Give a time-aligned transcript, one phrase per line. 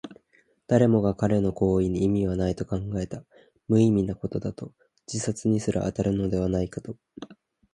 [0.65, 3.23] 誰もが彼の行為に意味はないと考えた。
[3.67, 4.73] 無意味なことだと、
[5.05, 6.95] 自殺にすら当たるのではないかと。